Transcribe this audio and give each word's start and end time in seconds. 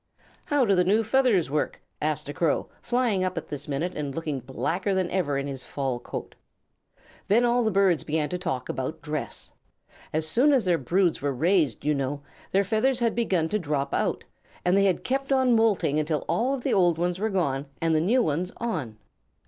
"How 0.45 0.65
do 0.65 0.73
the 0.73 0.83
new 0.83 1.03
feathers 1.03 1.51
work?" 1.51 1.79
asked 2.01 2.27
a 2.27 2.33
Crow, 2.33 2.69
flying 2.81 3.23
up 3.23 3.37
at 3.37 3.49
this 3.49 3.67
minute 3.67 3.93
and 3.93 4.15
looking 4.15 4.39
blacker 4.39 4.95
than 4.95 5.11
ever 5.11 5.37
in 5.37 5.45
his 5.45 5.63
fall 5.63 5.99
coat. 5.99 6.33
Then 7.27 7.45
all 7.45 7.63
the 7.63 7.69
birds 7.69 8.03
began 8.03 8.27
to 8.29 8.39
talk 8.39 8.67
about 8.67 9.03
dress. 9.03 9.51
As 10.11 10.27
soon 10.27 10.53
as 10.53 10.65
their 10.65 10.79
broods 10.79 11.21
were 11.21 11.31
raised, 11.35 11.85
you 11.85 11.93
know, 11.93 12.23
their 12.51 12.63
feathers 12.63 12.97
had 12.97 13.13
begun 13.13 13.47
to 13.49 13.59
drop 13.59 13.93
out, 13.93 14.23
and 14.65 14.75
they 14.75 14.85
had 14.85 15.03
kept 15.03 15.31
on 15.31 15.55
moulting 15.55 15.99
until 15.99 16.25
all 16.27 16.55
of 16.55 16.63
the 16.63 16.73
old 16.73 16.97
ones 16.97 17.19
were 17.19 17.29
gone 17.29 17.67
and 17.79 17.93
the 17.95 18.01
new 18.01 18.23
ones 18.23 18.51
on. 18.57 18.97